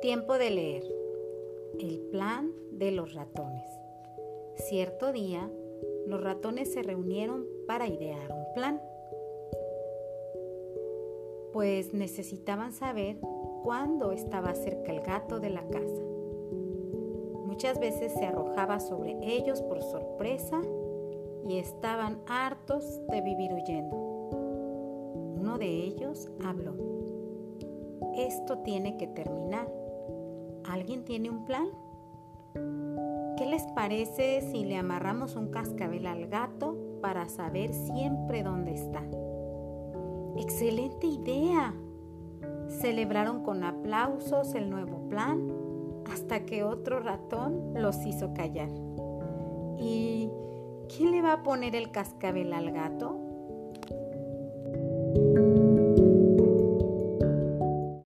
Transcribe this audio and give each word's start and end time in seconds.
Tiempo 0.00 0.38
de 0.38 0.50
leer. 0.50 0.84
El 1.80 1.98
plan 2.12 2.52
de 2.70 2.92
los 2.92 3.14
ratones. 3.14 3.64
Cierto 4.54 5.12
día, 5.12 5.50
los 6.06 6.22
ratones 6.22 6.72
se 6.72 6.84
reunieron 6.84 7.44
para 7.66 7.88
idear 7.88 8.30
un 8.30 8.54
plan, 8.54 8.80
pues 11.52 11.92
necesitaban 11.94 12.72
saber 12.72 13.18
cuándo 13.64 14.12
estaba 14.12 14.54
cerca 14.54 14.92
el 14.92 15.00
gato 15.00 15.40
de 15.40 15.50
la 15.50 15.66
casa. 15.66 16.02
Muchas 17.44 17.80
veces 17.80 18.12
se 18.12 18.24
arrojaba 18.24 18.78
sobre 18.78 19.18
ellos 19.20 19.62
por 19.62 19.82
sorpresa 19.82 20.62
y 21.48 21.58
estaban 21.58 22.22
hartos 22.28 23.04
de 23.08 23.20
vivir 23.20 23.52
huyendo. 23.52 23.96
Uno 25.40 25.58
de 25.58 25.66
ellos 25.66 26.30
habló. 26.44 26.76
Esto 28.16 28.58
tiene 28.58 28.96
que 28.96 29.08
terminar 29.08 29.87
¿Alguien 30.68 31.04
tiene 31.04 31.30
un 31.30 31.46
plan? 31.46 31.66
¿Qué 33.38 33.46
les 33.46 33.62
parece 33.68 34.42
si 34.42 34.64
le 34.64 34.76
amarramos 34.76 35.34
un 35.34 35.48
cascabel 35.48 36.06
al 36.06 36.26
gato 36.28 36.76
para 37.00 37.26
saber 37.30 37.72
siempre 37.72 38.42
dónde 38.42 38.74
está? 38.74 39.02
¡Excelente 40.36 41.06
idea! 41.06 41.74
Celebraron 42.68 43.42
con 43.42 43.64
aplausos 43.64 44.54
el 44.54 44.68
nuevo 44.68 45.08
plan 45.08 45.50
hasta 46.12 46.44
que 46.44 46.62
otro 46.62 47.00
ratón 47.00 47.72
los 47.74 48.04
hizo 48.04 48.34
callar. 48.34 48.68
¿Y 49.78 50.30
quién 50.94 51.12
le 51.12 51.22
va 51.22 51.32
a 51.32 51.42
poner 51.42 51.74
el 51.76 51.90
cascabel 51.90 52.52
al 52.52 52.72
gato? 52.72 53.16